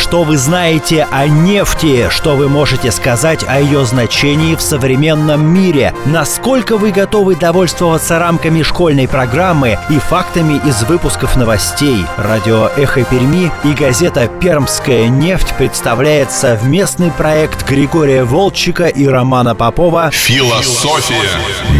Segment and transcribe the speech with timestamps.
[0.00, 2.08] Что вы знаете о нефти?
[2.08, 5.94] Что вы можете сказать о ее значении в современном мире?
[6.06, 12.06] Насколько вы готовы довольствоваться рамками школьной программы и фактами из выпусков новостей?
[12.16, 20.10] Радио «Эхо Перми» и газета «Пермская нефть» представляет совместный проект Григория Волчика и Романа Попова
[20.10, 21.30] «Философия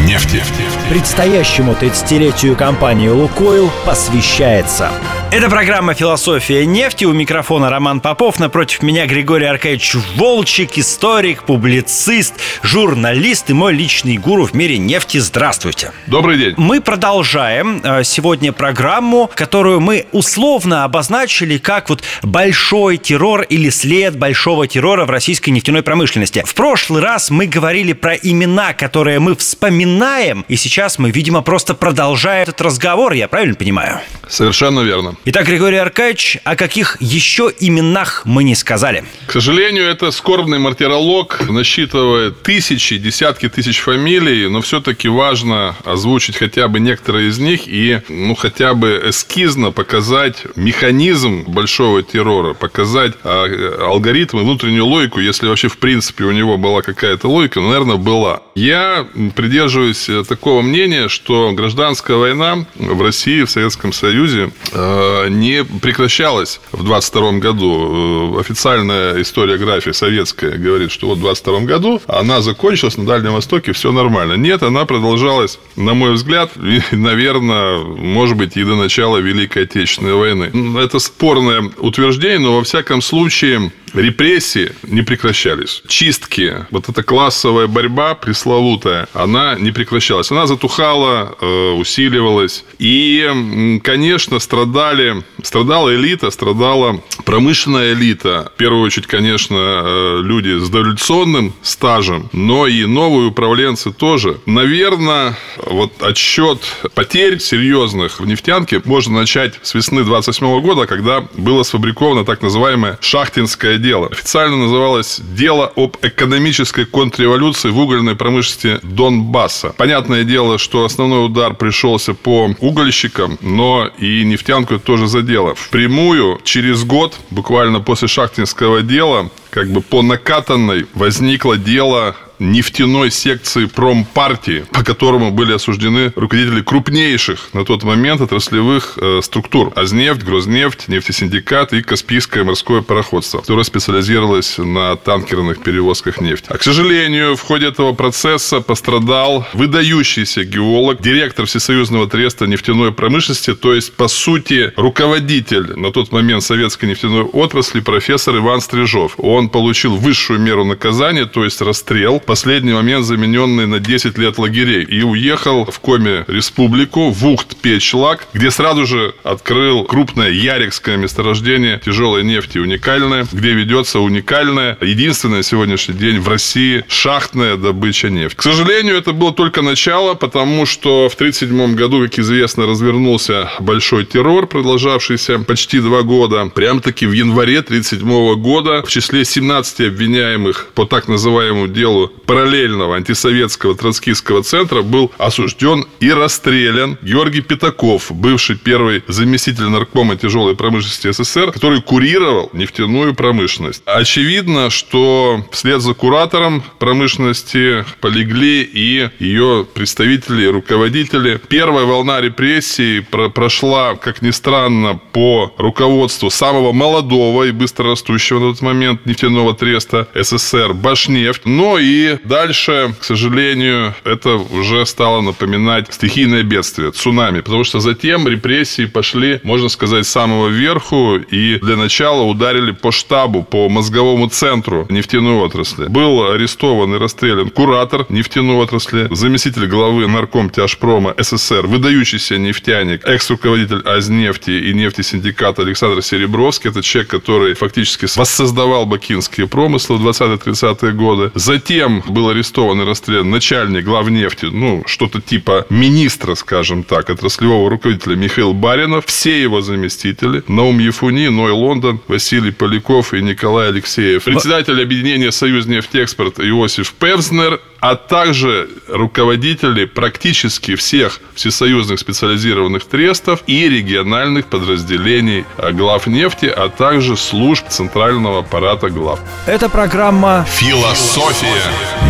[0.06, 0.44] нефти».
[0.90, 4.90] Предстоящему 30-летию компании «Лукойл» посвящается.
[5.32, 7.04] Это программа «Философия нефти».
[7.04, 8.40] У микрофона Роман Попов.
[8.40, 15.18] Напротив меня Григорий Аркадьевич Волчек, историк, публицист, журналист и мой личный гуру в мире нефти.
[15.18, 15.92] Здравствуйте.
[16.08, 16.54] Добрый день.
[16.56, 24.18] Мы продолжаем э, сегодня программу, которую мы условно обозначили как вот большой террор или след
[24.18, 26.42] большого террора в российской нефтяной промышленности.
[26.44, 31.74] В прошлый раз мы говорили про имена, которые мы вспоминаем, и сейчас мы, видимо, просто
[31.74, 34.00] продолжаем этот разговор, я правильно понимаю?
[34.28, 35.14] Совершенно верно.
[35.26, 39.04] Итак, Григорий Аркадьевич, о каких еще именах мы не сказали?
[39.26, 46.68] К сожалению, это скорбный мартиролог, насчитывает тысячи, десятки тысяч фамилий, но все-таки важно озвучить хотя
[46.68, 53.44] бы некоторые из них и, ну, хотя бы эскизно показать механизм большого террора, показать а,
[53.90, 57.96] алгоритм и внутреннюю логику, если вообще в принципе у него была какая-то логика, ну, наверное,
[57.96, 58.40] была.
[58.54, 66.60] Я придерживаюсь такого мнения, что гражданская война в России, в Советском Союзе э, не прекращалась
[66.72, 68.36] в 22 году.
[68.36, 73.72] Э, официальная историография советская говорит, что вот в 22 году она закончилась на Дальнем Востоке,
[73.72, 74.34] все нормально.
[74.34, 76.52] Нет, она продолжалась, на мой взгляд,
[76.92, 80.78] наверное, может быть, и до начала Великой Отечественной войны.
[80.78, 85.82] Это спорное утверждение, но во всяком случае репрессии не прекращались.
[85.86, 90.30] Чистки, вот эта классовая борьба пресловутая, она не прекращалась.
[90.30, 92.64] Она затухала, э, усиливалась.
[92.78, 98.50] И, конечно, страдали, страдала элита, страдала промышленная элита.
[98.54, 104.38] В первую очередь, конечно, э, люди с дореволюционным стажем, но и новые управленцы тоже.
[104.46, 106.60] Наверное, вот отсчет
[106.94, 112.98] потерь серьезных в нефтянке можно начать с весны 28 года, когда было сфабриковано так называемое
[113.00, 114.08] шахтинское дело.
[114.08, 119.74] Официально называлось «Дело об экономической контрреволюции в угольной промышленности Донбасса».
[119.76, 125.54] Понятное дело, что основной удар пришелся по угольщикам, но и нефтянку это тоже задело.
[125.54, 133.66] Впрямую через год, буквально после шахтинского дела, как бы по накатанной возникло дело нефтяной секции
[133.66, 139.72] промпартии, по которому были осуждены руководители крупнейших на тот момент отраслевых э, структур.
[139.76, 146.46] Азнефть, Грознефть, нефтесиндикат и Каспийское морское пароходство, которое специализировалось на танкерных перевозках нефти.
[146.48, 153.54] А, к сожалению, в ходе этого процесса пострадал выдающийся геолог, директор Всесоюзного треста нефтяной промышленности,
[153.54, 159.14] то есть, по сути, руководитель на тот момент советской нефтяной отрасли, профессор Иван Стрижов.
[159.18, 164.84] Он получил высшую меру наказания, то есть расстрел, последний момент замененный на 10 лет лагерей.
[164.84, 172.22] И уехал в Коме республику, в Ухт-Печлак, где сразу же открыл крупное ярикское месторождение тяжелой
[172.22, 178.36] нефти, уникальное, где ведется уникальная, единственная сегодняшний день в России шахтная добыча нефти.
[178.36, 184.04] К сожалению, это было только начало, потому что в 1937 году, как известно, развернулся большой
[184.04, 186.46] террор, продолжавшийся почти два года.
[186.54, 193.74] Прям-таки в январе 1937 года в числе 17 обвиняемых по так называемому делу параллельного антисоветского
[193.74, 201.52] троцкистского центра был осужден и расстрелян Георгий Пятаков, бывший первый заместитель наркома тяжелой промышленности СССР,
[201.52, 203.82] который курировал нефтяную промышленность.
[203.86, 211.40] Очевидно, что вслед за куратором промышленности полегли и ее представители руководители.
[211.48, 218.62] Первая волна репрессий прошла, как ни странно, по руководству самого молодого и быстрорастущего на тот
[218.62, 226.42] момент нефтяного треста СССР Башнефть, но и дальше, к сожалению, это уже стало напоминать стихийное
[226.42, 232.22] бедствие, цунами, потому что затем репрессии пошли, можно сказать, с самого верху и для начала
[232.22, 235.86] ударили по штабу, по мозговому центру нефтяной отрасли.
[235.86, 243.80] Был арестован и расстрелян куратор нефтяной отрасли, заместитель главы нарком тяжпрома СССР, выдающийся нефтяник, экс-руководитель
[243.84, 246.70] Азнефти и нефтесиндиката Александр Серебровский.
[246.70, 251.30] Это человек, который фактически воссоздавал бакинские промыслы в 20-30-е годы.
[251.34, 258.16] Затем был арестован и расстрелян начальник главнефти, ну, что-то типа министра, скажем так, отраслевого руководителя
[258.16, 264.24] Михаил Баринов, все его заместители, Наум Ефуни, Ной Лондон, Василий Поляков и Николай Алексеев.
[264.24, 273.68] Председатель объединения «Союз нефтеэкспорт» Иосиф Певзнер а также руководители практически всех всесоюзных специализированных трестов и
[273.68, 279.20] региональных подразделений глав нефти, а также служб центрального аппарата глав.
[279.46, 281.62] Это программа «Философия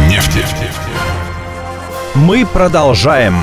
[0.08, 0.44] нефти».
[2.20, 3.34] Мы продолжаем.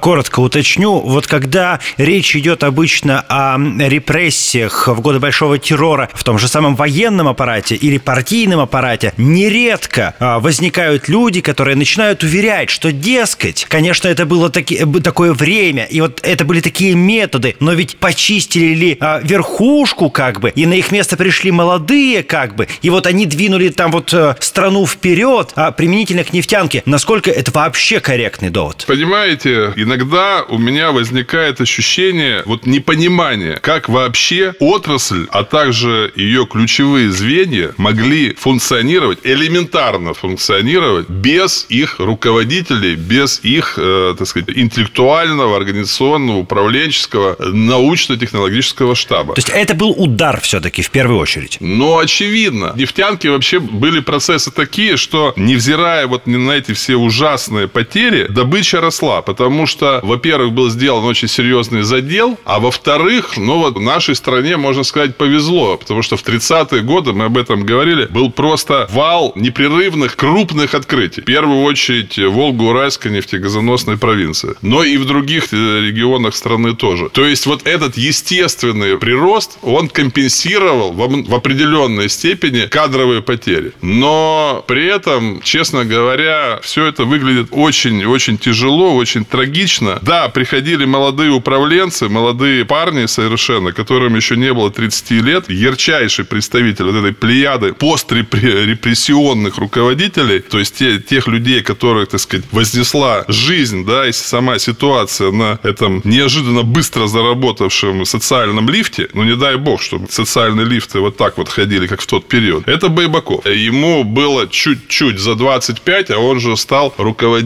[0.00, 6.38] Коротко уточню, вот когда речь идет обычно о репрессиях в годы большого террора в том
[6.38, 12.92] же самом военном аппарате или партийном аппарате, нередко а, возникают люди, которые начинают уверять, что,
[12.92, 17.72] дескать, конечно, это было таки, э, такое время, и вот это были такие методы, но
[17.72, 22.68] ведь почистили ли а, верхушку как бы, и на их место пришли молодые как бы,
[22.82, 26.82] и вот они двинули там вот э, страну вперед, а применительно к нефтянке.
[26.84, 28.84] Насколько это вообще корректный довод?
[28.86, 37.10] Понимаете, иногда у меня возникает ощущение вот непонимания, как вообще отрасль, а также ее ключевые
[37.10, 46.38] звенья могли функционировать, элементарно функционировать без их руководителей, без их, э, так сказать, интеллектуального, организационного,
[46.38, 49.34] управленческого, научно-технологического штаба.
[49.34, 51.58] То есть это был удар все-таки в первую очередь?
[51.60, 52.72] Но очевидно.
[52.76, 59.22] Нефтянки вообще были процессы такие, что невзирая вот на эти все ужасные потери, добыча росла,
[59.22, 64.82] потому что, во-первых, был сделан очень серьезный задел, а во-вторых, ну вот нашей стране, можно
[64.82, 70.16] сказать, повезло, потому что в 30-е годы, мы об этом говорили, был просто вал непрерывных
[70.16, 71.20] крупных открытий.
[71.20, 77.08] В первую очередь Волго-Уральской нефтегазоносной провинции, но и в других э, регионах страны тоже.
[77.10, 83.72] То есть вот этот естественный прирост, он компенсировал в определенной степени кадровые потери.
[83.82, 89.98] Но при этом, честно говоря, все это выглядит очень-очень тяжело, очень трагично.
[90.02, 96.86] Да, приходили молодые управленцы, молодые парни совершенно, которым еще не было 30 лет, ярчайший представитель
[96.86, 103.84] вот этой плеяды пострепрессионных руководителей, то есть те, тех людей, которых, так сказать, вознесла жизнь,
[103.84, 109.82] да, и сама ситуация на этом неожиданно быстро заработавшем социальном лифте, ну, не дай бог,
[109.82, 113.46] чтобы социальные лифты вот так вот ходили, как в тот период, это Байбаков.
[113.46, 117.41] Ему было чуть-чуть за 25, а он же стал руководителем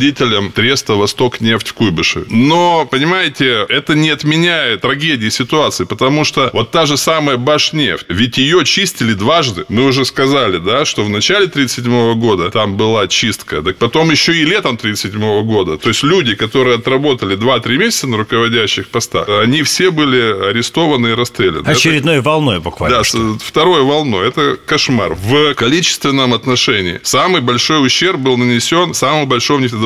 [0.55, 2.27] Треста «Восток нефть» в Куйбышеве.
[2.31, 8.39] Но, понимаете, это не отменяет трагедии ситуации, потому что вот та же самая Башнефть, ведь
[8.39, 9.65] ее чистили дважды.
[9.69, 14.35] Мы уже сказали, да, что в начале 37 года там была чистка, так потом еще
[14.35, 15.79] и летом 37 года.
[15.79, 21.15] То есть люди, которые отработали 2-3 месяца на руководящих постах, они все были арестованы и
[21.15, 21.67] расстреляны.
[21.67, 22.29] Очередной это...
[22.29, 22.99] волной буквально.
[22.99, 23.39] Да, что?
[23.43, 24.29] второй волной.
[24.29, 25.15] Это кошмар.
[25.15, 29.86] В количественном отношении самый большой ущерб был нанесен самому большому нефтедобывающему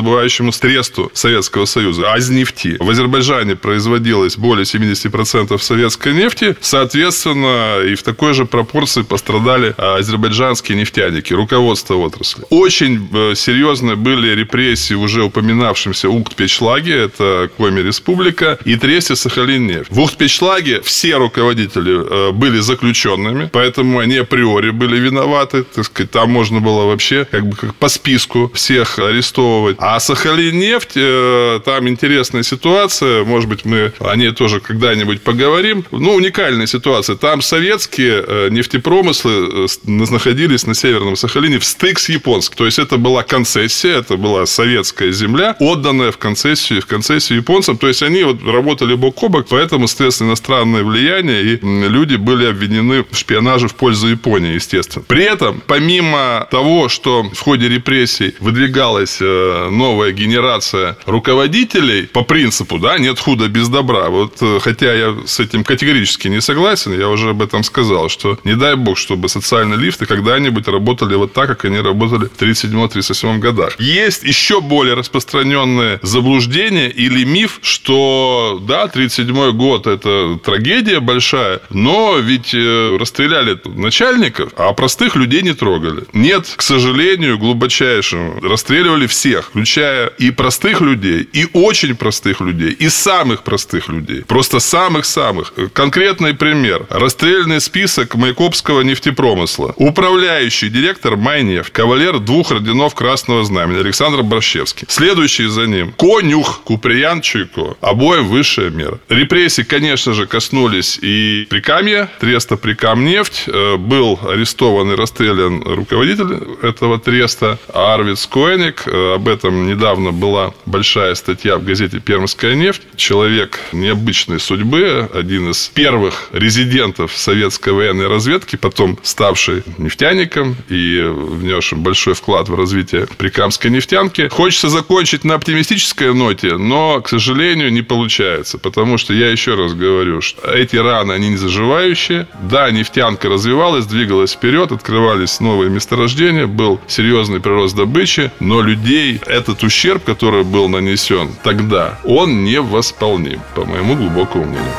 [0.51, 2.77] стресту Советского Союза Азнефти.
[2.79, 6.55] В Азербайджане производилось более 70% советской нефти.
[6.61, 12.43] Соответственно, и в такой же пропорции пострадали азербайджанские нефтяники, руководство отрасли.
[12.49, 19.91] Очень э, серьезные были репрессии уже упоминавшимся Уктпечлаге, это Коми Республика, и Тресте Сахалин-нефть.
[19.91, 25.63] В Уктпечлаге все руководители э, были заключенными, поэтому они априори были виноваты.
[25.63, 29.77] Так сказать, там можно было вообще как бы как по списку всех арестовывать.
[29.79, 35.85] А Сахалин-нефть, э, там интересная ситуация, может быть, мы о ней тоже когда-нибудь поговорим.
[35.91, 37.15] Ну, уникальная ситуация.
[37.15, 42.57] Там советские э, нефтепромыслы э, находились на Северном Сахалине в стык с японским.
[42.57, 47.77] То есть, это была концессия, это была советская земля, отданная в концессию, в концессию японцам.
[47.77, 52.45] То есть, они вот работали бок о бок, поэтому, соответственно, иностранное влияние, и люди были
[52.45, 55.03] обвинены в шпионаже в пользу Японии, естественно.
[55.07, 62.77] При этом, помимо того, что в ходе репрессий выдвигалась э, новая генерация руководителей, по принципу,
[62.77, 64.09] да, нет худа без добра.
[64.09, 68.37] Вот э, хотя я с этим категорически не согласен, я уже об этом сказал, что
[68.43, 73.39] не дай бог, чтобы социальные лифты когда-нибудь работали вот так, как они работали в 37-38
[73.39, 73.79] годах.
[73.79, 82.17] Есть еще более распространенное заблуждение или миф, что да, 37 год это трагедия большая, но
[82.19, 86.03] ведь э, расстреляли начальников, а простых людей не трогали.
[86.13, 92.89] Нет, к сожалению, глубочайшему, расстреливали всех, включая и простых людей, и очень простых людей, и
[92.89, 94.23] самых простых людей.
[94.23, 95.53] Просто самых-самых.
[95.73, 96.85] Конкретный пример.
[96.89, 99.73] Расстрельный список Майкопского нефтепромысла.
[99.77, 104.85] Управляющий директор Майнефть, кавалер двух орденов Красного Знамени Александр Борщевский.
[104.89, 107.75] Следующий за ним Конюх Куприян Чуйко.
[107.81, 108.99] Обоим высшая мера.
[109.09, 113.43] Репрессии, конечно же, коснулись и Прикамья, Треста Прикамнефть.
[113.47, 118.83] Э, был арестован и расстрелян руководитель этого треста Арвид Скоеник.
[118.85, 122.81] Э, об этом недавно была большая статья в газете «Пермская нефть».
[122.95, 131.81] Человек необычной судьбы, один из первых резидентов советской военной разведки, потом ставший нефтяником и внесшим
[131.83, 134.27] большой вклад в развитие прикамской нефтянки.
[134.29, 139.73] Хочется закончить на оптимистической ноте, но, к сожалению, не получается, потому что я еще раз
[139.73, 142.27] говорю, что эти раны, они не заживающие.
[142.49, 149.63] Да, нефтянка развивалась, двигалась вперед, открывались новые месторождения, был серьезный прирост добычи, но людей этот
[149.63, 154.71] ущерб, который был нанесен тогда, он невосполним, по моему глубокому мнению.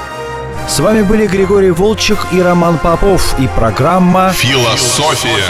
[0.69, 5.45] С вами были Григорий Волчек и Роман Попов и программа «Философия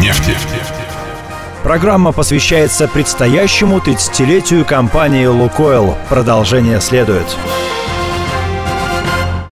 [0.00, 0.36] нефти».
[1.62, 5.96] Программа посвящается предстоящему 30-летию компании «Лукойл».
[6.08, 7.26] Продолжение следует.